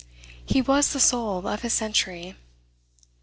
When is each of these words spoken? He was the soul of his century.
He 0.43 0.63
was 0.63 0.93
the 0.93 0.99
soul 0.99 1.47
of 1.47 1.61
his 1.61 1.73
century. 1.73 2.35